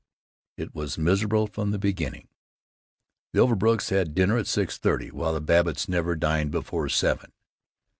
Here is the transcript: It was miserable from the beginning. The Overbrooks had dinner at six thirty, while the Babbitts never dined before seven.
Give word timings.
It 0.57 0.73
was 0.73 0.97
miserable 0.97 1.45
from 1.45 1.69
the 1.69 1.77
beginning. 1.77 2.27
The 3.33 3.39
Overbrooks 3.39 3.91
had 3.91 4.15
dinner 4.15 4.35
at 4.39 4.47
six 4.47 4.79
thirty, 4.79 5.11
while 5.11 5.35
the 5.35 5.39
Babbitts 5.41 5.87
never 5.87 6.15
dined 6.15 6.49
before 6.49 6.89
seven. 6.89 7.31